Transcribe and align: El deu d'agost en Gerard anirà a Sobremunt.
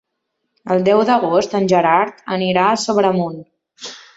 El 0.75 0.81
deu 0.87 1.03
d'agost 1.09 1.53
en 1.61 1.69
Gerard 1.73 2.25
anirà 2.39 2.67
a 2.71 2.81
Sobremunt. 2.89 3.41